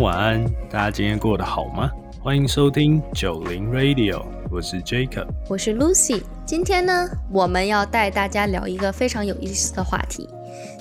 [0.00, 1.90] 晚安，大家今天过得好吗？
[2.20, 6.22] 欢迎收听九零 Radio，我是 Jacob，我是 Lucy。
[6.44, 10.28] 今天呢，我们要带大家聊一个非常有意思的话题。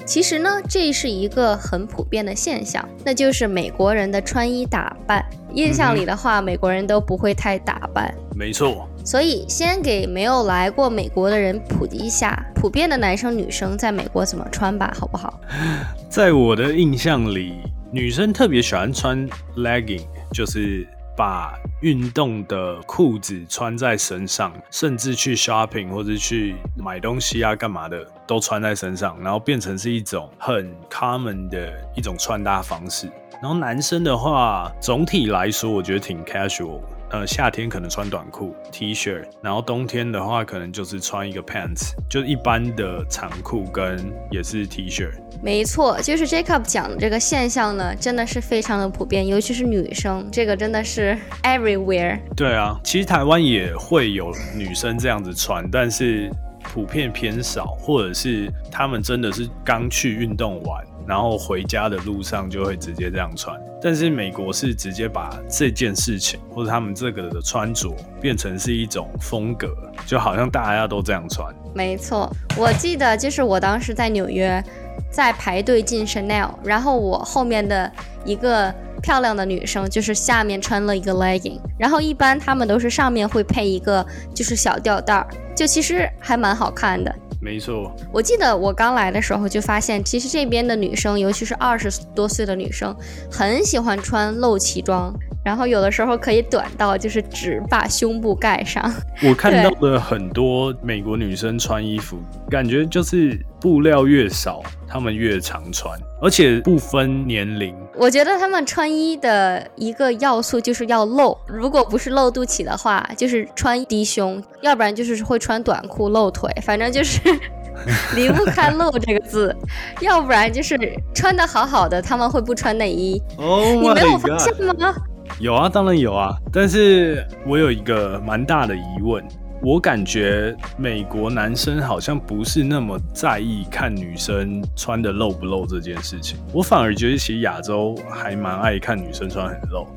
[0.06, 5.24] 其实呢，这是一个很普遍的现象，那就是美国人的穿衣打扮。
[5.54, 8.14] 印象里的话，美国人都不会太打扮。
[8.36, 8.88] 没错。
[9.06, 15.40] 所以，先给没有来过美国的人普及一下，普遍的男生女生在美国怎么穿吧，好不好？
[16.10, 17.54] 在我的印象里，
[17.94, 33.08] 女生特别喜欢穿 legging，就是把运动的裤子穿在身上，甚至去 shopping 或者去买东西啊，干嘛的都穿在身上，然后变成是一种很 common 的一种穿搭方式。
[33.34, 36.82] 然后男生的话，总体来说，我觉得挺 casual。
[37.14, 45.12] 呃，夏天可能穿短裤 T 恤，然后冬天的话，可能就是穿一个 pants，就一般的长裤跟也是 T 恤。
[45.40, 52.20] 没错，就是 Jacob 讲的这个现象呢，真的是非常的普遍，尤其是女生，这个真的是 everywhere。
[52.36, 56.32] 对啊，其实台湾也会有女生这样子穿，但是
[56.64, 60.84] 普遍偏少，或者是他们真的是刚去运动完。
[61.08, 69.68] 然后回家的路上就会直接这样穿，但是美国是直接把这件事情或者他们这个的穿着变成是一种风格，
[70.06, 71.54] 就好像大家都这样穿。
[71.76, 74.64] 没错，我记得就是我当时在纽约，
[75.12, 77.92] 在排队进 Chanel，然后我后面的
[78.24, 87.14] 一个漂亮的女生就是下面穿了一个 legging，然后一般他们都是上面会配一个就是小吊带儿，就其实还蛮好看的。
[87.44, 92.96] 没错，我记得我刚来的时候就发现，其实这边的女生，尤其是二十多岁的女生，
[93.30, 95.14] 很喜欢穿露脐装，
[95.44, 98.94] 然后有的时候可以短到就是只把胸部盖上。
[99.22, 102.18] 我看到的很多美国女生穿衣服，
[102.50, 107.76] 感觉就是布料越少，她们越常穿，而且不分年龄。
[107.96, 117.20] 我觉得她们穿衣的一个要素就是要露，如果不是露肚脐的话，就是穿低胸，要不然就是会穿短裤露腿，反正就是
[118.16, 119.56] 离不开露这个字，
[120.00, 120.78] 要不然就是
[121.14, 123.22] 穿的好好的，他们会不穿内衣。
[123.38, 124.96] 哦，你没有发现吗？
[125.40, 129.24] 有啊，当然有啊，但是我有一个蛮大的疑问，
[129.62, 139.88] 我感觉美国男生好像不是那么在意看女生穿的露不露这件事情，我反而觉得其实亚洲还蛮爱看女生穿很露，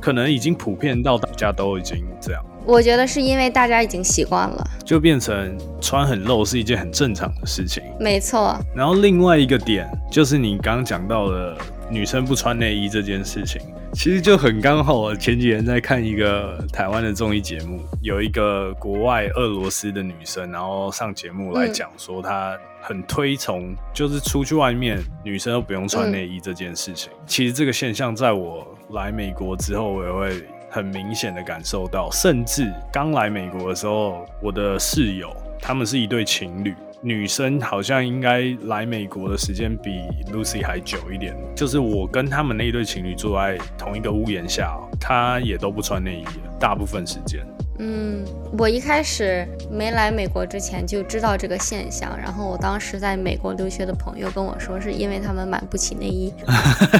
[0.00, 2.42] 可能已经普遍到大家都已经这样。
[2.64, 7.82] 我觉得是因为大家已经习惯了，就变成穿很露是一件很正常的事情。
[8.00, 8.58] 没错。
[8.74, 11.56] 然后另外一个点就是你刚刚讲到的
[11.88, 13.60] 女生不穿内衣这件事情。
[13.96, 27.10] 其实就很刚好，我前几天在看一个台湾的综艺节目，有一个国外俄罗斯的女生，然后上节目来讲说她很推崇，就是出去外面女生都不用穿内衣这件事情。
[27.26, 36.74] 其实这个现象在我来美国之后，我也会很明显的感受到，甚至刚来美国的时候，我的室友他们是一对情侣。
[37.02, 39.90] 女生好像应该来美国的时间比
[40.32, 46.24] Lucy 还久一点，就是我跟他们那一对情侣住在同一个屋檐下，她也都不穿内衣，
[46.58, 47.46] 大部分时间。
[47.78, 48.24] 嗯，
[48.58, 56.32] 我一开始没来美国之前就知道这个现象，然后我当时在美国留学的朋友跟我说，是因为他们买不起内衣。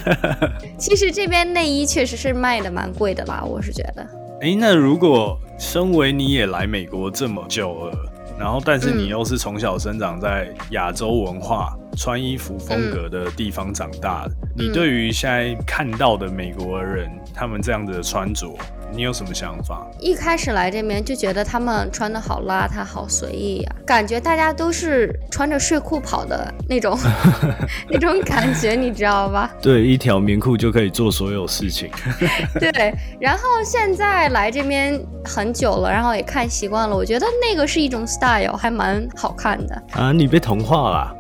[0.79, 4.07] 其实这边内衣确实是卖的蛮贵的吧，我是觉得。
[4.43, 8.13] 哎，那如果身为你也来美国这么久了？
[8.39, 18.55] 然后，但是你又是从小生长在亚洲文化、穿衣服风格的地方长大的，你对于现在看到的美国人，他们这样子的穿着。
[18.93, 19.87] 你有什么想法？
[20.01, 26.99] 一开始来这边就觉得他们穿的好邋遢，好随意呀，感觉大家都是穿着睡裤跑的那种，
[27.91, 29.53] 那种感觉，你知道吧？
[29.61, 31.91] 对，一条棉裤就可以做所有事情。
[32.59, 39.83] 对，然后现在来这边很久了，然后也看习惯了，我觉得那个是一种 style，还蛮好看的。
[39.93, 41.17] 啊，你被同化了？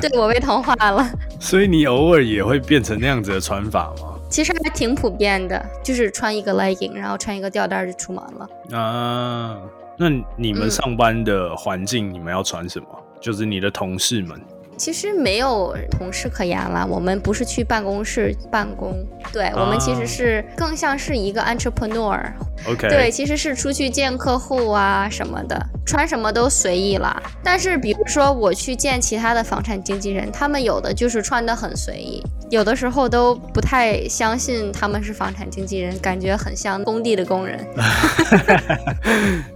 [0.00, 1.08] 对，我被同化了。
[1.40, 4.19] 所以你偶尔也会变成那样子的穿法吗？
[4.30, 8.78] 其实还挺普遍的，就是穿一个 legging，然后穿一个吊带就出门了。
[8.78, 9.58] 啊，
[9.98, 12.86] 那你们上班的环境，你们要穿什么？
[13.20, 14.40] 就是你的同事们。
[14.76, 18.94] 其实没有同事可言了，我们不是去办公室办公，
[19.30, 22.18] 对我们其实是更像是一个 entrepreneur。
[22.66, 22.88] OK。
[22.88, 25.60] 对，其实是出去见客户啊什么的。
[25.90, 27.20] 穿什么都随意了。
[27.42, 37.58] 但是比如说我去见其他的房产经纪人，他们有的就是穿的很随意，有的时候都不太相信他们是房产经纪人，感觉很像工地的工人。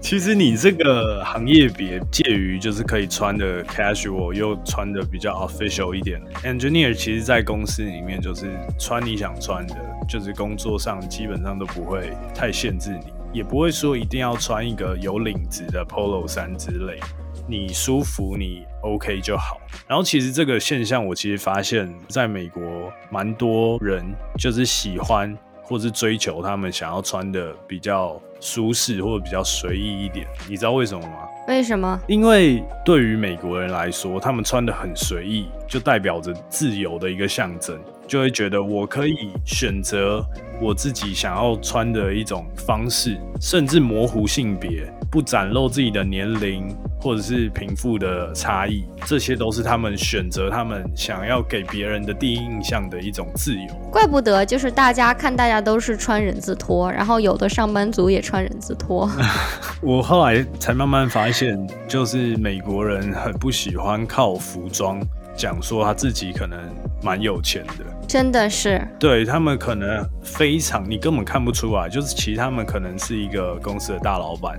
[0.01, 6.21] 其实你这个行业别介于就是可以穿的 casual，又穿的比较 official 一点。
[6.43, 8.47] Engineer 其实，在公司里面就是
[8.79, 9.77] 穿你想穿的，
[10.09, 17.01] 就是工作上基本上都不会太限制你，也不会说一定要穿一个有领子的 polo 衫之类，
[17.49, 19.61] 你舒服你 OK 就好。
[19.89, 22.63] 然后其实这个现象，我其实发现在美国
[23.11, 24.05] 蛮多人
[24.39, 30.27] 就是喜欢或是追求他们想要穿的比较舒适或者比较随意一点。
[30.49, 31.29] 你知道为什么吗？
[31.49, 32.01] 为什么？
[32.07, 40.25] 因为对于美国人来说，他们穿的很随意，就代表着自由的一个象征，就会觉得我可以选择
[40.61, 46.69] 我自己想要穿的一种方式，甚至模糊性别，不展露自己的年龄
[47.01, 53.75] 或者是贫富的差异，这些都是他们选择他们想要给别人的第一印象的一种自由。
[53.91, 59.11] 怪不得就是大家看大家都是穿人字拖，然后有的上班族也穿人字拖。
[59.83, 61.59] 我后来才慢慢发现，
[61.89, 65.01] 就是美国人很不喜欢靠服装
[65.37, 66.59] 讲说他自己可能
[67.03, 74.59] 蛮有钱的，真的是，对他们可能非常你根本看不出来，就是其实他们可能是一个公司的大老板，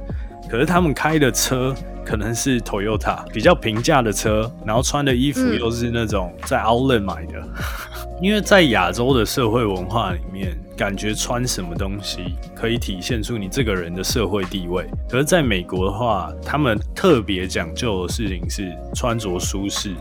[0.50, 1.74] 可是他们开的车
[2.06, 7.42] 可能是 Toyota 比较平价的车，然后穿的衣服嗯又是那种在 Outlet 买的，
[8.21, 14.86] 因为在亚洲的社会文化里面，感觉穿什么东西可以体现出你这个人的社会地位。
[15.10, 19.95] 可是在美国的话，他们特别讲究的事情是穿着舒适，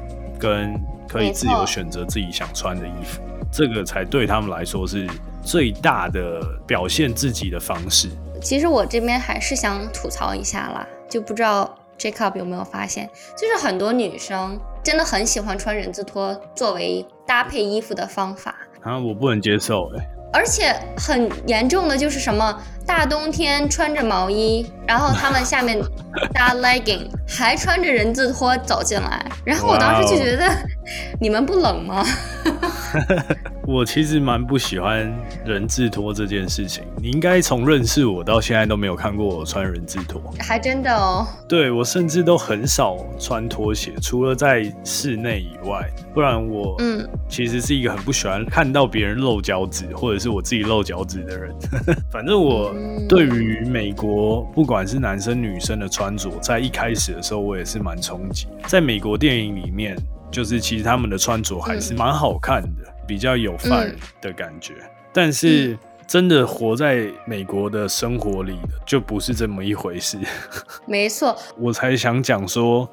[0.45, 5.09] 跟可以自由选择自己想穿的衣服，这个才对他们来说是
[5.43, 8.11] 最大的表现自己的方式。
[8.43, 25.81] 其实我这边还是想吐槽一下啦，就不知道 Jacob 有没有发现，就是很多女生真的很喜欢穿人字拖作为搭配衣服的方法，啊，我不能接受哎、而且很严重的就是什么大冬天穿着毛衣，然后他们下面
[26.35, 30.45] 搭 legging，还穿着人字拖走进来，然后我当时就觉得
[31.21, 32.05] 你们不冷吗？
[33.67, 35.13] 我其实蛮不喜欢
[35.45, 36.85] 人字拖这件事情。
[37.01, 40.21] 你应该从认识我到现在都没有看过我穿人字拖。
[40.39, 51.55] 还真的哦，对我甚至都很少穿拖鞋，除了在室内以外，不然我嗯，其实是一个很不喜欢看到别人露脚趾，或者是我自己露脚趾的人。
[52.13, 58.47] 反正我嗯对于美国不管是男生女生的穿着，在一开始的时候我也是蛮冲击。
[58.67, 59.97] 在美国电影里面，
[60.35, 64.75] 就是其实他们的穿着还是蛮好看的，比较有范儿的感觉。
[65.13, 65.79] 但是
[66.09, 70.19] 真的活在美国的生活里的，就不是这么一回事。
[70.87, 72.91] 没错，我才想讲说，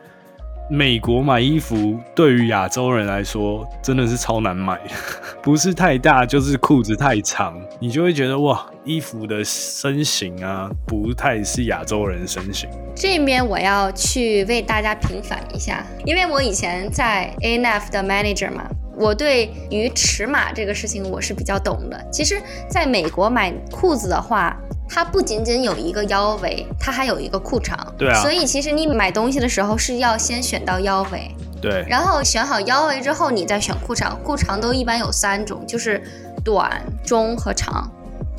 [0.74, 4.80] 美国买衣服对于亚洲人来说真的是超难买，
[5.44, 12.70] 不是太大就是裤子太长，你就会觉得哇，衣服的身形啊不太是亚洲人身形。
[12.96, 18.64] 这边我要去为大家平反一下，因为我以前在 ANF 的 manager 嘛，
[18.96, 22.02] 我对于尺码这个事情我是比较懂的。
[22.10, 24.56] 其实，在美国买裤子的话，
[24.94, 27.78] 它不仅仅有一个腰围，它还有一个裤长。
[27.98, 34.20] 对啊所以其实你买东西的时候是要先选到腰围，对，然后选好腰围之后，你再选裤长。
[34.22, 36.02] 裤长都一般有三种，就是
[36.44, 37.90] 短、中和长。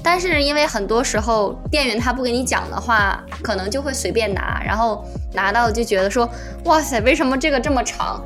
[0.05, 6.29] 但是因为很多时候店员他不给你讲的话，可能就会随便拿，然后拿到就觉得说，
[6.65, 8.21] 哇塞，为什么这个这么长？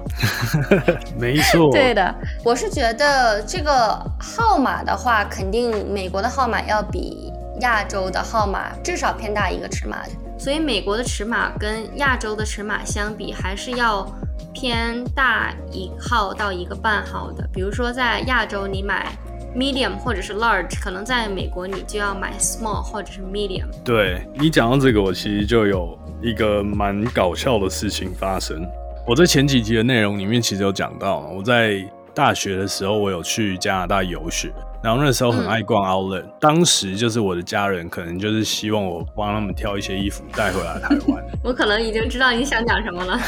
[1.21, 7.31] 没错， 对的，我是觉得这个号码的话，肯定美国的号码要比
[7.61, 9.99] 亚洲的号码至少偏大一个尺码，
[10.39, 14.07] 所以美国的尺码跟亚洲的尺码相比，还是要
[14.53, 17.49] 偏大一号到一个半号的。
[17.53, 19.17] 比如说在亚洲你买
[19.55, 23.67] medium 或者是 large，可能在美国你就要买 small 或者是 medium。
[23.85, 28.67] 对你讲到这个，我其实就有一个蛮搞笑的事情发生。
[29.07, 31.83] 我在前几集的内容里面其实有讲到，我在
[32.13, 41.25] 大学的时候我有去加拿大游学，然后那时候很爱逛 Outlet，、当时就是我的家人可能就是希望我帮他们挑一些衣服带回来台湾。
[41.43, 43.19] 我可能已经知道你想讲什么了。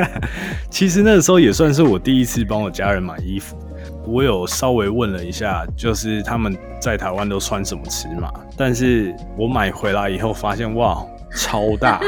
[0.70, 3.56] 其实那个时候也算是我第一次帮我家人买衣服。
[4.06, 12.00] 我有稍微问了一下，就是他们在台湾都穿什么尺码，但是我买回来以后发现，哇，超大，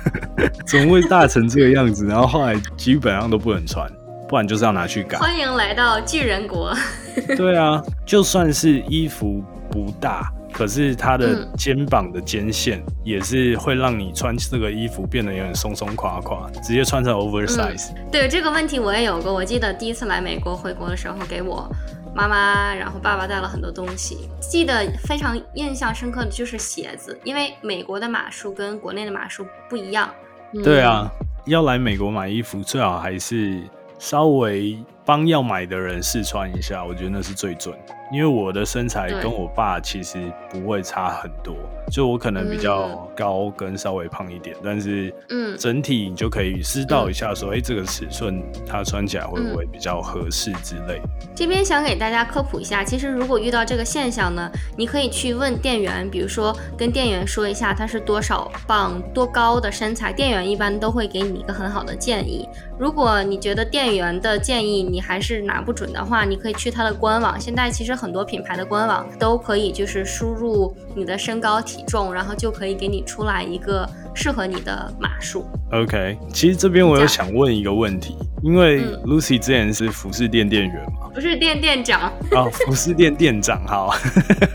[0.66, 2.06] 怎么会大成这个样子？
[2.06, 3.90] 然后后来基本上都不能穿，
[4.30, 5.18] 不然就是要拿去改。
[5.18, 6.72] 欢迎来到巨人国。
[7.36, 17.90] 对啊，就算是衣服不大，可可是它的嗯肩膀的肩线也是会让你穿这个衣服变得有点松松垮垮，直接穿成 oversize。
[18.12, 19.32] 对这个问题我也有过。
[19.32, 21.66] 我记得第一次来美国回国的时候，给我
[22.14, 30.08] 妈妈然后爸爸带了很多东西，记得非常印象深刻的就是鞋子，因为美国的码数跟国内的码数不一样。
[30.52, 31.10] 嗯对啊，
[31.46, 33.62] 要来美国买衣服，最好还是
[34.00, 37.78] 稍微帮要买的人试穿一下，我觉得那是最准。
[38.12, 41.54] 因为我的身材跟我爸其实不会差很多，
[41.90, 51.00] 就我可能比较嗯高跟稍微胖一点，但是嗯整体你就可以知道一下说，哎、这个尺寸它穿起来会不会比较合适之类。
[51.34, 62.48] 这边想给大家科普一下，其实如果遇到这个现象呢，你可以去问店员，比如说跟店员说一下他是多少磅、多高的身材，店员一般都会给你一个很好的建议。
[62.78, 67.38] 如果你觉得店员的建议你还是拿不准的话，你可以去他的官网。
[67.38, 75.44] 现在其实很多品牌的官网都可以就是输入你的身高体重，然后就可以给你出来一个适合你的码数。
[75.72, 83.94] OK，其实这边我有想问一个问题，因为嗯 Lucy 之前是服饰店店员嘛，不是店店长，哦，服饰店店长好。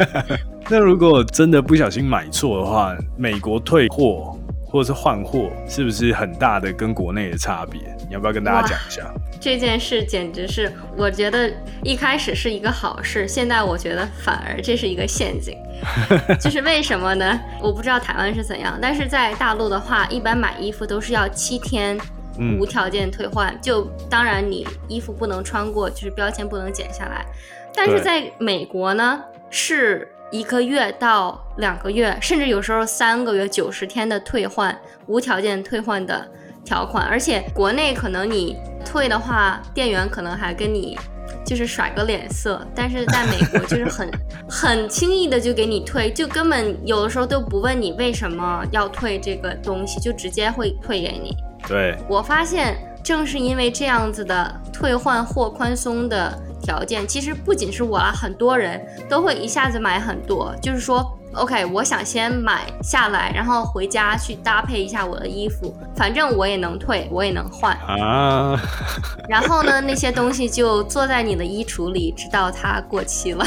[0.68, 4.36] 那如果真的不小心买错的话，美国退货
[4.66, 7.80] 或者是换货，是不是很大的跟国内的差别？
[8.08, 9.14] 你要不要跟大家讲一下？
[9.40, 11.52] 这件事简直是，我觉得
[11.84, 15.58] 一开始是一个好事，现在我觉得反而这是一个陷阱。
[16.40, 17.40] 就是为什么呢？
[17.62, 22.00] 我不知道台湾是怎样，但是在大陆的话，一般买衣服都是要七天
[22.40, 23.56] 嗯无条件退换。
[23.62, 27.26] 就当然你衣服不能穿过，就是标签不能剪下来。
[27.74, 34.76] 但是在美国呢，是一个月到两个月，甚至有时候三个月、九十天的退换，
[35.08, 36.26] 无条件退换的
[36.65, 37.05] 条款。
[37.05, 40.98] 而且国内可能你退的话，店员可能还跟你
[41.45, 44.12] 就是甩个脸色，但是在美国就是很
[44.50, 51.38] 很轻易的就给你退，就根本有的时候都不问你为什么要退这个东西，就直接会退给你。
[51.67, 58.79] 对，我发现，正是因为这样子的退换货宽松的条件，其实不仅是我啊，很多人
[59.10, 60.55] 都会一下子买很多。
[60.62, 61.03] 就是说
[61.36, 67.75] ，OK，我想先买下来，然后回家去搭配一下我的衣服，反正我也能退，我也能换。
[67.88, 68.60] 啊，
[69.30, 73.46] 然后呢，那些东西就坐在你的衣橱里，直到它过期了，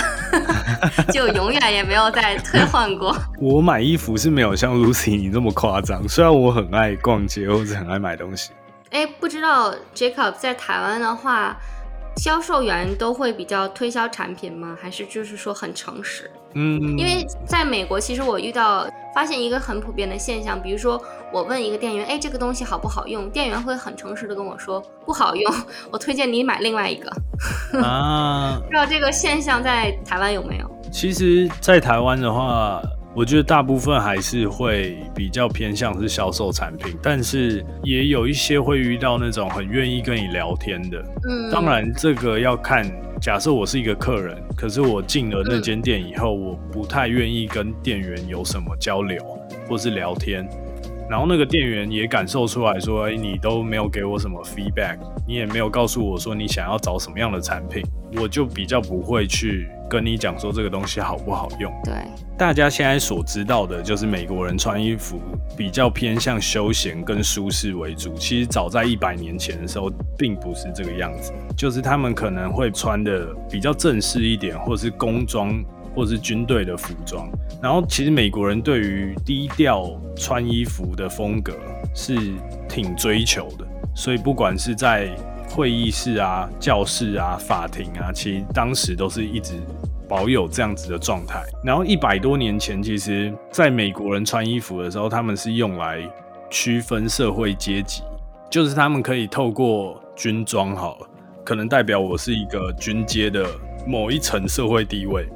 [1.12, 3.16] 就永远也没有再退换过。
[3.40, 8.50] 我买衣服是没有像 Lucy 你这么夸张，虽然我很爱逛街或者很爱买东西。
[8.90, 11.56] 哎，不知道 Jacob 在台湾的话，
[12.18, 14.76] 销售员都会比较推销产品吗？
[14.80, 16.30] 还是就是说很诚实？
[16.54, 21.00] 嗯，因为在美国，其实我遇到发现一个很普遍的现象，比如说
[21.32, 23.30] 我问一个店员，哎，这个东西好不好用？
[23.30, 25.54] 店员会很诚实的跟我说不好用，
[25.92, 27.10] 我推荐你买另外一个。
[27.82, 30.68] 啊， 不知道这个现象在台湾有没有？
[30.90, 32.82] 其实，在台湾的话，
[33.14, 40.98] 我觉得大部分还是会比较偏向是销售产品，但是也有一些会遇到那种很愿意跟你聊天的。
[41.28, 42.86] 嗯，当然，这个要看。
[43.20, 49.20] 假设我是一个客人，可是我进了那间店以后，我不太愿意跟店员有什么交流
[49.68, 50.48] 或是聊天。
[51.08, 57.82] 然后那个店员也感受出来说，哎，你都没有给我什么 feedback，你也没有告诉我说你想要找什么样的产品，
[58.20, 61.72] 我就比较不会去跟你讲说这个东西好不好用。
[61.84, 61.94] 对，
[62.36, 65.18] 大家现在所知道的就是美国人穿衣服
[65.56, 68.12] 比较偏向休闲跟舒适为主。
[68.14, 75.64] 其实早在一百年前的时候，并不是这个样子，就是他们可能会穿的比较正式一点，或是工装，
[75.98, 77.28] 或是军队的服装。
[77.60, 81.52] 然后，其实美国人对于低调穿衣服的风格
[81.92, 82.16] 是
[82.68, 85.10] 挺追求的，所以不管是在
[85.50, 89.54] 会议室啊、教室啊、法庭啊，其实当时都是一直
[90.08, 91.42] 保有这样子的状态。
[91.64, 96.08] 然后一百多年前，其实在美国人穿衣服的时候，他们是用来
[96.48, 98.02] 区分社会阶级，
[98.48, 101.08] 就是他们可以透过军装好了，
[101.44, 103.44] 可能代表我是一个军阶的
[103.84, 105.28] 某一层社会地位。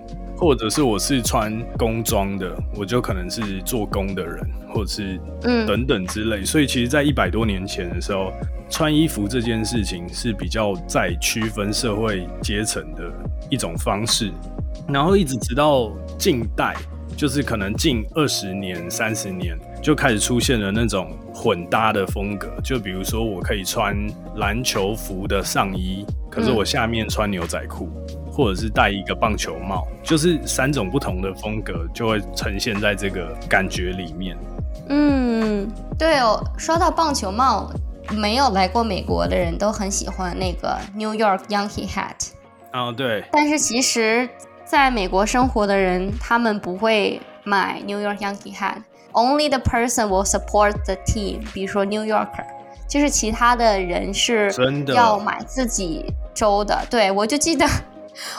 [0.43, 6.45] 或者是我是穿工装的，我就可能是做工的人，或者是嗯等等之类。
[6.45, 8.33] 所以其实，在一百多年前的时候，
[8.69, 13.05] 穿衣服这件事情是比较在区分社会阶层的
[13.51, 14.33] 一种方式。
[14.89, 16.75] 然后一直直到近代，
[17.17, 22.53] 就是可能近二十年、三十年，就开始出现了那种混搭的风格。
[22.65, 23.97] 就比如说，我可以穿
[24.39, 27.89] 篮球服的上衣，可是我下面穿牛仔裤。
[28.33, 34.37] 或者是戴一个棒球帽，就是三种不同的风格就会呈现在这个感觉里面。
[34.89, 37.71] 嗯，对哦，说到棒球帽，
[38.11, 42.31] 没有来过美国的人都很喜欢那个 New York Yankee hat，
[42.73, 44.29] 哦，对，但是其实。
[44.65, 48.77] 在美国生活的人，他们不会买 New York Yankee hat。
[49.13, 51.41] Only the person will support the team。
[51.53, 52.47] 比如说 New Yorker，
[52.89, 54.51] 就是其他的人是
[54.87, 56.87] 要买自己州的。
[56.89, 57.67] 对我就记得。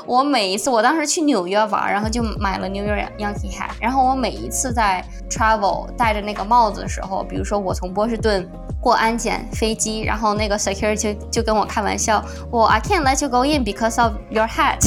[0.06, 3.72] 我每一次，我当时去纽约玩，然后就买了 New York Yankee hat。
[3.80, 8.48] 然后我每一次在 travel 戴着那个帽子的时候，比如说我从波士顿
[8.80, 14.80] 过安检飞机，然后那个 security 就跟我开玩笑，我 I can't let you go in because of your hat。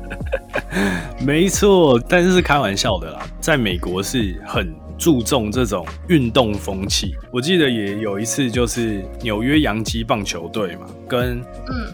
[1.20, 4.83] 没错，但是是开玩笑的啦，在美国是很。
[4.98, 11.42] 注重这种运动风气，我记得也有一次，就是纽约洋基棒球队嘛，跟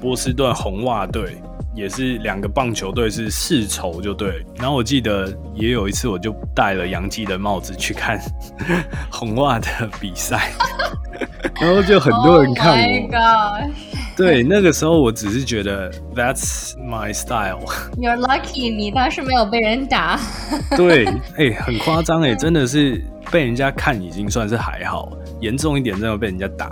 [0.00, 1.36] 波士顿红袜队
[1.74, 4.44] 也是两个棒球队是世仇，就对。
[4.56, 8.20] 然后我记得也有一次，我就戴了洋基的帽子去看
[9.10, 9.66] 红袜的
[10.00, 10.52] 比赛，
[11.60, 13.70] 然后就很多人看我。
[14.20, 17.64] 对，那个时候我只是觉得 That's my style。
[17.96, 20.20] You're lucky，你当时没有被人打。
[20.76, 21.06] 对，
[21.38, 25.10] 哎，很夸张哎，真的是被人家看已经算是还好，
[25.40, 26.70] 严重一点真的被人家打。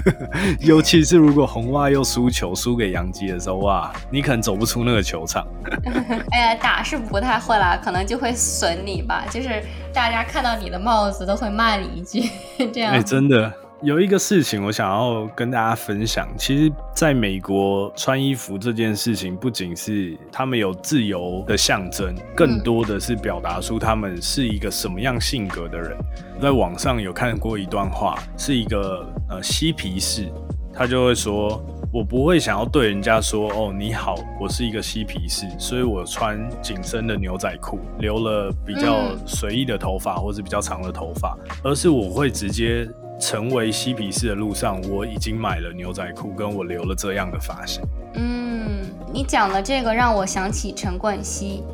[0.60, 5.46] 尤其是如果红袜又输球输给杨基的时候，哇，你可能走不出那个球场。
[6.32, 12.30] 哎呀，打是不太会啦，可能就会损你吧，就是大家看到你的帽子都会骂你一句，
[12.72, 12.94] 这样。
[12.94, 13.52] 哎，真的。
[13.80, 25.96] 有一个事情我想要跟大家分享，其实在美国穿衣服这件事情，不仅是他们有自由的象征，更多的是表达出他们是一个什么样性格的人。
[26.42, 30.28] 在网上有看过一段话，是一个呃嬉皮士，
[30.74, 42.84] 他就会说：“我不会想要对人家说哦你好，我是一个嬉皮士，所以我穿紧身的牛仔裤，留了比较随意的头发或是比较长的头发，而是我会直接。”
[43.18, 47.82] 成为嬉皮士的路上，我已经买了牛仔裤，跟我留了这样的发型。
[48.14, 48.80] 嗯，
[49.12, 51.64] 你讲的这个让我想起陈冠希，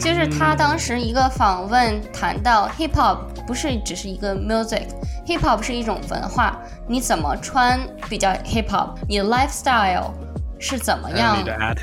[0.00, 6.58] 就是他当时一个访问谈到 hip hop 不是只是一个 music，hip hop 是一种文化，
[6.88, 10.10] 你怎么穿比较 hip hop，你的 lifestyle
[10.58, 11.36] 是怎么样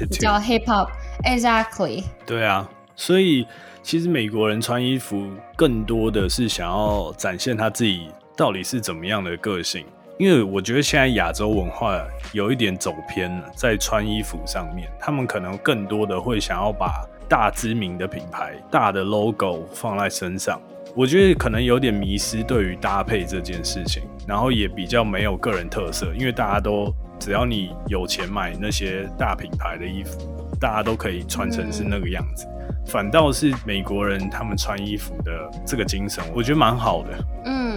[0.10, 2.04] 比较 hip hop，exactly。
[2.26, 3.46] 对啊，所以
[3.84, 8.10] 其实美国人穿衣服更多的是想要展现他自己。
[8.42, 9.86] 到底是怎么样的个性？
[10.18, 11.96] 因为我觉得现在亚洲文化
[12.34, 20.60] 有一点走偏了，在穿衣服上面，他们可能更多的会想要把大知名的品牌、大的 logo 放在身上。
[20.96, 30.18] 我觉得可能有点迷失对于搭配这件事情，然后也比较没有个人特色，因为大家都只要你有钱买那些大品牌的衣服，
[30.60, 32.48] 大家都可以穿成是那个样子。
[32.88, 35.32] 反倒是美国人他们穿衣服的
[35.64, 37.10] 这个精神，我觉得蛮好的。
[37.46, 37.71] 嗯，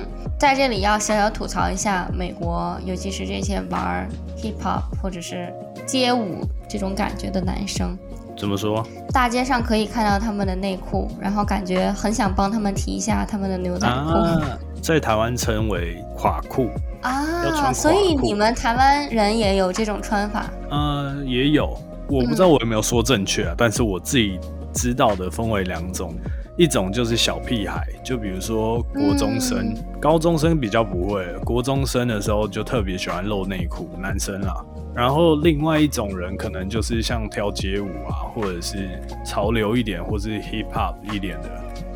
[0.44, 5.50] 在这里要小小吐槽一下美国，尤其是这些玩 hip hop 或者是
[5.87, 7.96] 街舞这种感觉的男生。
[8.37, 8.87] 怎么说？
[9.11, 14.83] 大街上可以看到他们的内裤，然后感觉很想帮他们提一下他们的牛仔裤。
[14.83, 16.68] 在台湾称为垮裤
[17.00, 20.50] 啊，所以你们台湾人也有这种穿法？
[20.70, 21.74] 嗯，也有。
[22.07, 24.38] 我不知道我有没有说正确啊，但是我自己。
[24.76, 26.12] 知道的分为两种，
[26.57, 34.64] 一种就是小屁孩，就比如说国中生、高中生比较不会，国中生的时候就特别喜欢露内裤，男生啦。
[34.95, 38.88] 然后另外一种人可能就是像跳街舞啊，或者是
[39.27, 41.51] 潮流一点，或是 hip hop 一点的，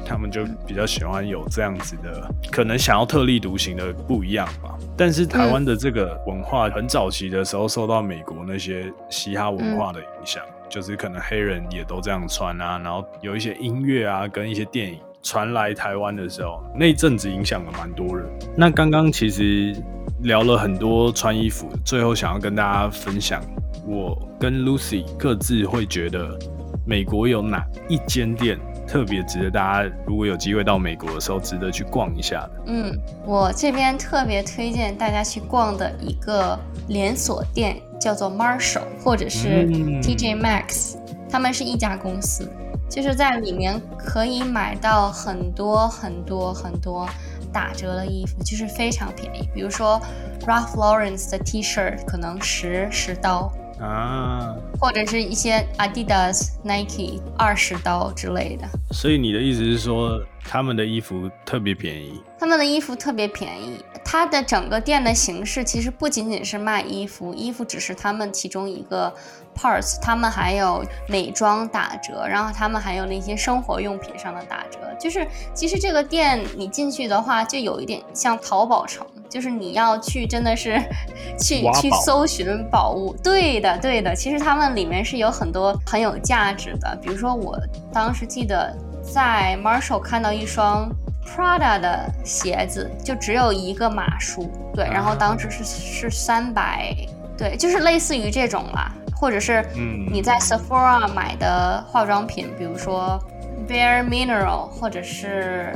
[0.04, 4.76] 他们就比较喜欢有这样子的，可能想要特立独行的不一样吧。
[4.96, 10.42] 但是台湾的这个文化很早期的时候受到美国那些嘻哈文化的影响。
[10.68, 18.26] 就是可能黑人也都这样穿啊，然后有一些音乐啊，跟一些电影传来台湾的时候，那阵子影响了蛮多人。
[18.56, 19.74] 那刚刚其实
[20.22, 23.42] 聊了很多穿衣服，最后想要跟大家分享，
[23.86, 26.38] 我跟 Lucy 各自会觉得
[26.86, 28.58] 美国有哪一间店。
[28.88, 32.50] 特别值得大家，如果有机会到美国的时候，值得去逛一下的。
[32.66, 39.66] 嗯，我这边特别推荐大家去逛的一个连锁店，叫做 Marshall 或者是
[40.02, 40.96] TJ Maxx，
[41.28, 42.50] 他们是一家公司，
[42.88, 47.06] 就是在里面可以买到很多很多很多
[47.52, 49.46] 打折的衣服，就是非常便宜。
[49.54, 50.00] 比如说
[50.46, 53.52] Ralph Lauren 的 T 恤，可能十十刀。
[53.80, 58.68] 啊，或者是一些 Adidas、Nike 二十刀之类的。
[58.92, 62.20] 所以你的意思是说，他们的衣服特别便宜？
[62.38, 63.84] 他们的衣服特别便宜。
[64.04, 69.14] 它的整个店的形式其实不仅仅是卖衣服，衣服只是他们其中一个
[69.54, 74.78] parts，他们还有美妆打折，然后他们还有那些生活用品上的打折。
[74.98, 79.06] 就是其实这个店你进去的话，就有一点像淘宝城。
[79.28, 80.80] 就是你要去真的是
[81.38, 83.14] 去去搜寻宝物。
[83.22, 87.58] 对的，对的，其实他们里面是有很多很有价值的，比如说我
[87.92, 90.90] 当时记得在 Marshall 看到一双
[91.26, 96.94] Prada 的鞋子，就只有一个码数，对，然后当时是是三百，
[97.36, 100.06] 对，就是类似于这种啦，或者是嗯。
[100.10, 103.22] 你在 Sephora 买的化妆品，比如说
[103.68, 105.70] Bare Mineral 或者是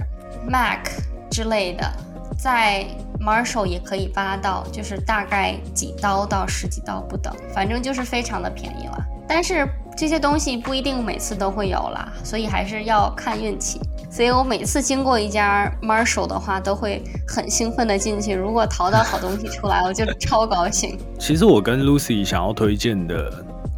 [0.49, 0.79] MAC
[1.31, 1.85] 之类的，
[2.39, 2.87] 在
[3.25, 8.99] Marshall 也可以扒到，就是大概几刀到十几刀不等，反正就是非常的便宜了。
[9.29, 13.81] 但是这些东西不一定每次都会有啦，所以还是要看运气。
[14.11, 18.35] 所以我每次经过一家 Marshall 的话，都会很兴奋的进去。
[18.35, 20.99] 如果淘到好东西出来，我就超高兴。
[21.19, 23.33] 其实我跟 Lucy 想要推荐的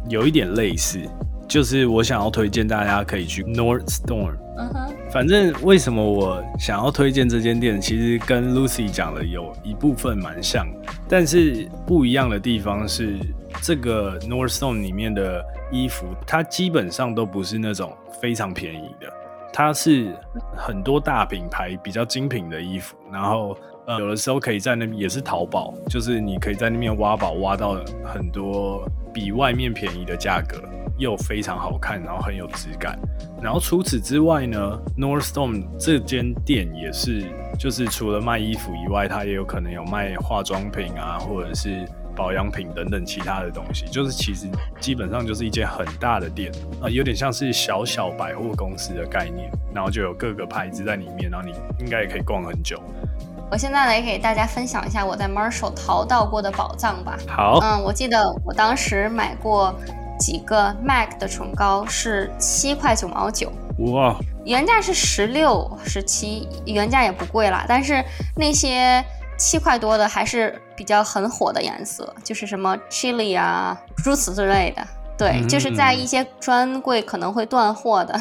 [0.09, 0.99] 有一点类似，
[1.47, 4.33] 就是我想要推荐大家可以去 Nordstrom。
[4.57, 10.67] 嗯哼，反正为什么我想要推荐这间店，其实跟 Lucy 讲的有一部分蛮像，
[11.07, 13.17] 但是不一样的地方是，
[13.61, 19.07] 这个 North Stone 里面的衣服，它基本上都不是那种非常便宜的，
[19.53, 20.13] 它是
[20.53, 30.61] 很多大品牌比较精品的衣服，然后呃有的时候可以在那边也是淘宝，就是你可以在那边挖宝挖到很多比外面便宜的价格，
[30.97, 32.97] 又非常好看，然后很有质感。
[33.41, 37.25] 然后除此之外呢，Northstone 这间店也是，
[37.59, 43.85] 就是除了卖衣服以外，它也有可能有卖化妆品啊，或者是保养品等等其他的东西。
[43.85, 44.47] 就是其实
[44.79, 52.81] 基本上就是一间很大的店啊、有点像是小小百货公司的概念，然后就有各个牌子在里面，然后你应该也可以逛很久。
[53.51, 57.15] 我现在来给大家分享一下我在 Marshall 淘到过的宝藏吧。
[57.27, 59.73] 好，嗯，我记得我当时买过
[60.19, 63.51] 几个 MAC 的唇膏是七块九毛九，
[63.91, 67.65] 哇，原价是十六、十七，原价也不贵啦。
[67.67, 68.03] 但是
[68.35, 69.03] 那些
[69.37, 74.81] 七块多的还是比较很火的颜色，就是什么 chili 啊，诸此之类的。
[75.17, 78.13] 对，就是在一些专柜可能会断货的。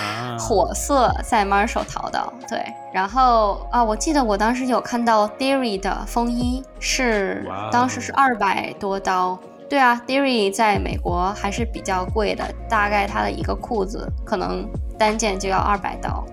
[0.00, 2.60] 啊， 火色在 Marshall 淘到，对，
[2.92, 16.24] 然后啊，我记得我当时有看到 Theory 的风衣是当时是二百多刀，对啊，Theory 在美国还是比较贵的，大概它的一个裤子可能单件就要二百刀。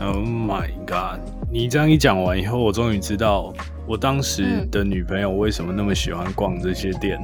[0.00, 1.20] Oh my god！
[1.50, 3.54] 你这样一讲完以后，我终于知道
[3.86, 7.18] 我当时嗯的女朋友为什么那么喜欢逛这些店。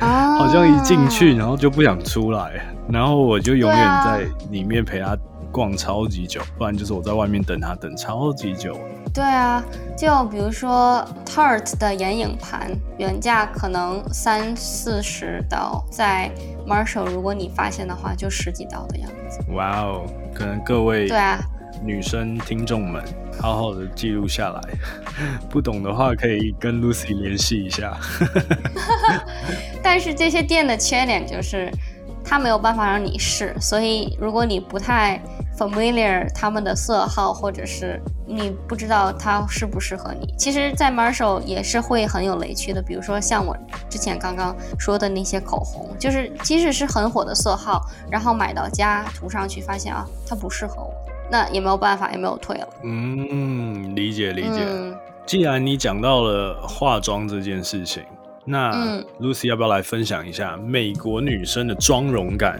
[0.00, 5.16] 啊， 好像一进去，然后就不想出来，然后我就永远在里面陪她
[5.52, 8.78] 逛超级久，不然就是我在外面等它等超级久。
[9.14, 9.64] 对啊，
[9.96, 16.30] 就比如说 Tarte 的眼影盘，原价可能三四十刀，在
[16.66, 19.40] Marshall 如果你发现的话，就十几刀的样子。
[19.52, 21.40] 哇哦，可能各位对啊，
[21.82, 23.02] 女生听众们
[23.40, 24.60] 好好的记录下来，
[25.48, 27.96] 不懂的话可以跟 Lucy 联系一下。
[29.82, 31.72] 但是这些店的缺点就是，
[32.28, 35.18] 它没有办法让你试，所以如果你不太
[35.56, 42.82] familiar 他们的色号，或者是你不知道它适不适合你，其实，在 Marshall 也是会很有雷区的。
[42.82, 43.56] 比如说像我
[43.88, 50.92] 之前刚刚说的那些口红，就是即使是很火的色号，然后买到家涂上去，发现啊，它不适合我，
[51.30, 52.68] 那也没有办法，也没有退了。
[52.84, 54.60] 嗯，理解理解。
[54.68, 58.04] 嗯，既然你讲到了化妆这件事情，
[58.48, 62.58] 那嗯 Lucy 要不要来分享一下美国女生的妆容感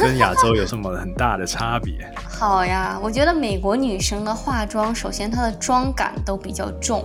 [0.00, 1.94] 跟亚洲有什么很大的差别？
[2.26, 7.04] 好呀，我觉得美国女生的化妆，首先她的妆感都比较重，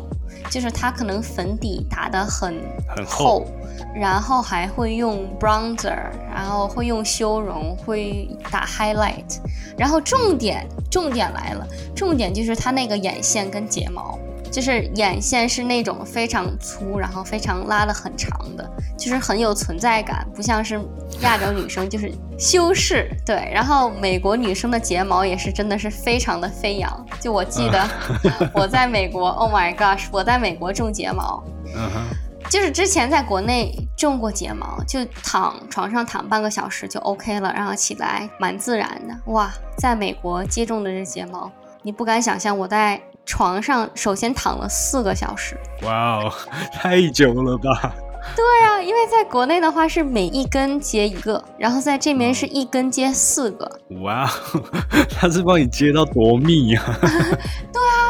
[0.49, 2.55] 就是她可能粉底打得很
[2.87, 3.45] 很厚
[3.93, 5.95] 然后还会用 bronzer，
[6.33, 9.39] 然后会用修容，会打 highlight，
[9.77, 14.17] 然后重点重点来了，重点就是她那个眼线跟睫毛。
[14.51, 20.79] 就是眼线是那种非常粗，然后非常拉的很长的，就是很有存在感，不像是
[21.21, 23.09] 亚洲女生就是修饰。
[23.25, 27.05] 对，然后美国女生的睫毛也是真的是非常的飞扬。
[27.19, 27.87] 就我记得
[28.53, 39.31] 我在美国，Oh my gosh，我在美国种睫毛，嗯哼，就是之前在国内种过睫毛，就躺床上躺半个小时就 OK 了，然后起来蛮自然的。
[39.31, 41.49] 哇，在美国接种的这睫毛，
[41.83, 45.55] 你不敢想象我在床上首先躺了四个小时。
[45.83, 46.33] 哇哦，
[46.73, 47.93] 太久了吧？
[48.35, 53.71] 对啊，因为在国内的话是每一根接一个，然后在这边是一根接四个。
[54.01, 54.61] 哇哦，
[55.17, 56.99] 他是帮你接到多密 啊？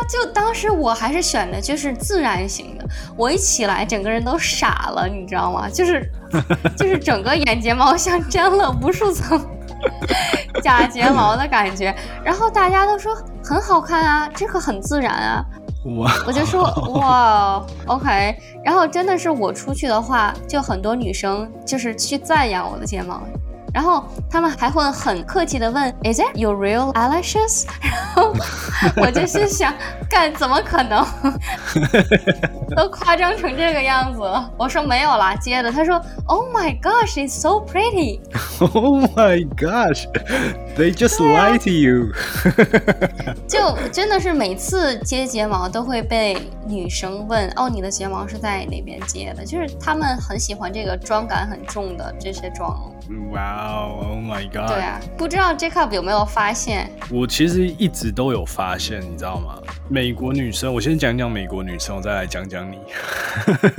[0.09, 5.69] 就当时我还是选的就是自然型的，我一起来整个人都傻了，你知道吗？
[5.69, 6.11] 就是
[6.75, 9.39] 就是整个眼睫毛像粘了无数层
[10.61, 15.45] 假睫毛的感觉，然后大家都说很好看啊，这个很自然啊，
[15.97, 16.63] 哇，我就说
[16.93, 18.35] 哇，OK。
[18.63, 23.21] 然后真的是我出去的话，就很多女生就是去赞扬我的睫毛。
[23.73, 27.63] 然后他们还会很客气的问，Is it your real eyelashes？
[27.81, 28.33] 然后
[28.97, 29.73] 我就是想，
[30.11, 31.05] 干怎么可能？
[32.75, 34.51] 都夸张成这个样子了。
[34.57, 35.71] 我说没有啦，接的。
[35.71, 35.95] 他说
[36.25, 38.19] ，Oh my gosh，it's so pretty。
[38.61, 42.11] Oh my gosh，they just lie to you。
[43.47, 49.43] 就真的是每次接睫毛都会被女生问，哦，你的睫毛是在哪边接的？
[49.43, 52.77] 就是他们很喜欢这个妆感很重的这些妆。
[53.31, 54.67] 哇哦，Oh my god！
[54.67, 56.89] 对啊，不知道 Jacob 有没有发现？
[57.09, 59.55] 我其实一直都有发现，你知道吗？
[60.01, 62.79] 美国女生，我先讲讲美国女生，我再来讲讲你。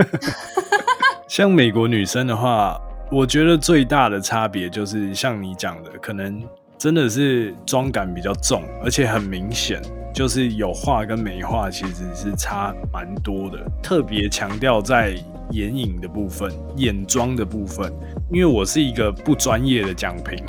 [1.27, 2.81] 像美国女生的话，
[3.11, 6.41] 我觉得最大的差别就是像你讲的，可能
[6.79, 9.83] 真的是妆感比较重，而且很明显，
[10.15, 15.17] 就是有画跟没画其实是差蛮多的，特别强调在。
[15.51, 17.93] 眼影的部分，眼妆的部分，
[18.31, 20.43] 因为我是一个不专业的讲评，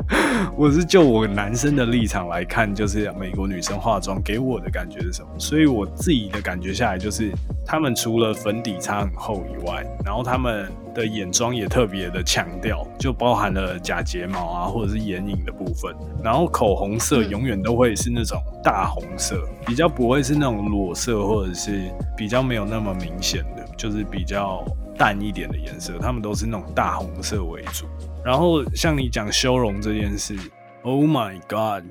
[0.56, 7.32] 我是就我男生的立场来看，就是美国女生化妆给我的感觉是什么，所以我自己的感觉下来就是，
[7.66, 10.70] 他们除了粉底擦很厚以外，然后他们。
[10.94, 15.90] 的眼妆也特别的强调，就包含了假睫毛啊，或者是眼影的部分。
[16.22, 24.62] 然后口红色永远都会是那种大红色，比较不会是那种裸色，或者是比较没有那么明显的，就是比较
[24.98, 25.94] 淡一点的颜色。
[25.98, 27.86] 他们都是那种大红色为主。
[28.24, 30.36] 然后像你讲修容这件事
[30.82, 31.84] ，Oh my God！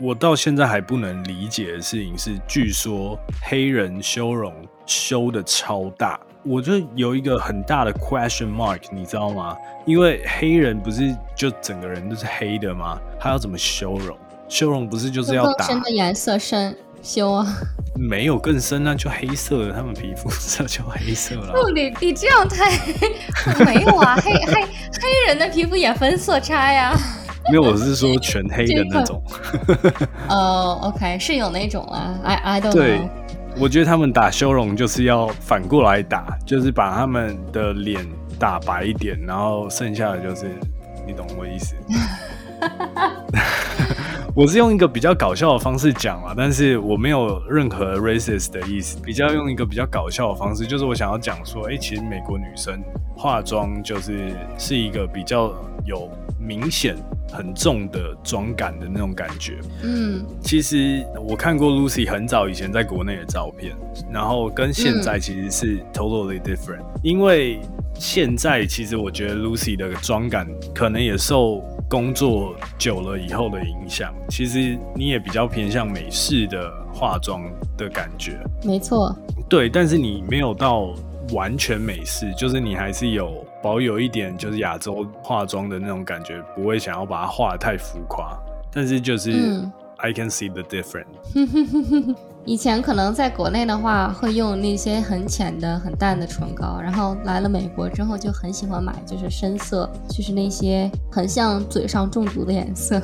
[0.00, 4.52] 我到现在还不能理解的事情是，据说黑人修容
[4.86, 6.18] 修的超大。
[6.42, 9.56] 我就有一个很大的 question mark，你知道吗？
[9.86, 12.98] 因为黑人不是就整个人都是黑的吗？
[13.20, 14.18] 他要怎么修容？
[14.48, 17.46] 修容不是就是要打深的颜色深修啊？
[17.96, 21.52] 没有更深那就黑色的，他们皮肤色就黑色了。
[21.52, 22.70] 不，你你这样太
[23.64, 26.92] 没有啊，黑黑黑人的皮肤也分色差呀。
[27.50, 29.22] 没有，我是说全黑的那种。
[30.28, 33.08] 哦，OK，是有那种啊，I I don't know。
[33.56, 38.04] 我觉得他们打修容就是要反过来打，就是把他们的脸
[38.38, 40.50] 打白一点，然后剩下的就是
[41.06, 41.76] 你懂我意思。
[44.36, 52.82] 我是用一个比较搞笑的方式讲嘛，但是我没有任何 racist 的意思，比较用一个比较搞笑的方式，就是我想要讲说，哎，其实美国女生
[53.16, 55.54] 化妆就是是一个比较
[55.86, 56.96] 有明显。
[57.32, 63.74] 很重的妆感的那种感觉，嗯，其实我看过 Lucy 很早以前在国内的照片，
[64.12, 66.84] 然后跟现在其实是 totally different。
[67.02, 67.58] 因为
[67.94, 77.42] 现在其实我觉得 Lucy 的妆感可能也受工作久了以后的影响，其实你也比较偏向美式的化妆
[77.76, 79.14] 的感觉，没错，
[79.48, 80.94] 对，但是你没有到
[81.32, 83.44] 完全美式，就是你还是有。
[83.62, 88.38] 保有一点就是亚洲化妆的那种感觉，不会想要把它画得太浮夸，
[88.70, 89.66] 但是就是
[89.98, 91.06] I can see the difference。
[92.46, 103.00] 以前可能在国内的话会用那些很浅的、很淡的唇膏，然后来了美国之后就很喜欢买就是深色，就是那些很像嘴上中毒的颜色。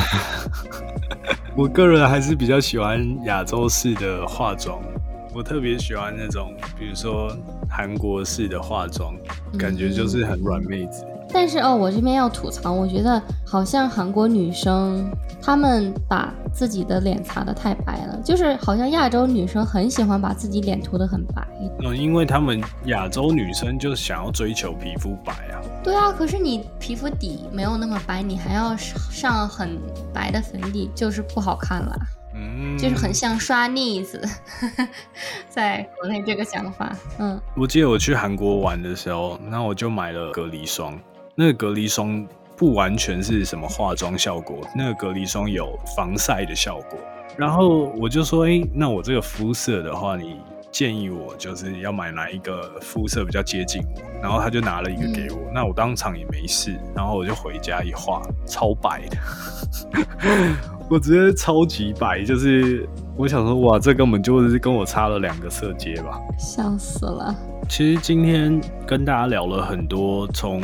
[1.54, 4.80] 我个人还是比较喜欢亚洲式的化妆。
[5.34, 7.30] 我特别喜欢那种，比如说
[7.68, 9.14] 韩国式的化妆，
[9.58, 11.04] 感觉就是很软妹子。
[11.32, 21.46] 但是哦，我这边要吐槽，我觉得好像韩国女生她们把自己的脸擦得太白了，就是好像亚洲女生很喜欢把自己脸涂得很白。
[21.80, 25.60] 嗯，因为他们亚洲女生就想要追求皮肤白啊。
[25.82, 29.78] 对啊，可是你皮肤底没有那么白，你还要上很
[30.12, 31.96] 白的粉底，就是不好看了。
[32.34, 34.20] 嗯，就是很像刷腻子，
[35.48, 36.96] 在国内这个想法。
[37.18, 40.98] 嗯，我记得我去韩国玩的时候，那我就买了隔离霜。
[41.40, 42.22] 那个隔离霜
[42.54, 46.98] 不完全是什么化妆效果，那个隔离霜有防晒的效果。
[47.34, 50.36] 然后我就说，哎，那我这个肤色的话，你
[50.70, 54.02] 建议我就是要买哪一个肤色比较接近我？
[54.20, 59.16] 然后他就拿了一个给我，那我当场也没事，然后我就回家一画，超白的。
[60.90, 67.34] 我直接超级白，就是我想说，哇，这根本就是跟我差了两个色阶吧，笑死了。
[67.66, 70.60] 其实今天跟大家聊了很多，从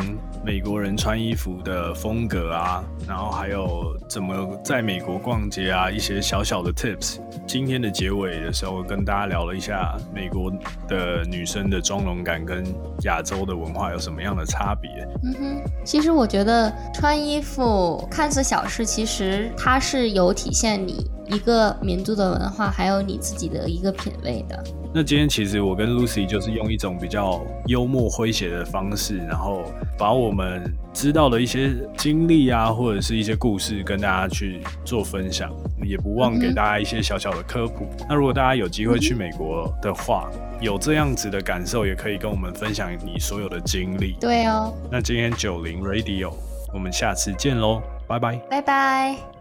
[0.46, 7.18] 美国人穿衣服的风格啊，然后还有怎么在美国逛街啊，一些小小的 tips。
[7.48, 10.48] 今天的结尾的时候，跟大家聊了一下美国
[10.86, 12.64] 的女生的妆容感跟
[13.02, 14.88] 亚洲的文化有什么样的差别。
[15.24, 21.10] 嗯哼，其实我觉得穿衣服看似小事，其实它是有体现你。
[21.28, 24.62] 一个民族的文化，还有你自己的一个品味的。
[24.94, 29.64] 那今天其实我跟 Lucy 就是用一种比较幽默诙谐的方式，然后
[29.98, 35.52] 把我们知道的一些经历啊，或者是一些故事跟大家去做分享，
[35.84, 37.86] 也不忘给大家一些小小的科普。
[38.08, 40.30] 那如果大家有机会去美国的话，
[40.62, 44.16] 有这样子的感受，也可以跟我们分享你所有的经历。
[44.18, 44.72] 对哦。
[44.90, 46.32] 那今天九零 Radio，
[46.72, 49.35] 我们下次见喽，拜拜，拜拜。